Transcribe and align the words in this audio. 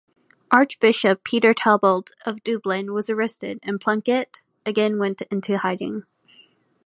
Archbishop 0.49 1.23
Peter 1.23 1.53
Talbot 1.53 2.09
of 2.25 2.43
Dublin 2.43 2.91
was 2.91 3.07
arrested, 3.07 3.59
and 3.61 3.79
Plunkett 3.79 4.41
again 4.65 4.97
went 4.97 5.21
into 5.29 5.59
hiding. 5.59 6.05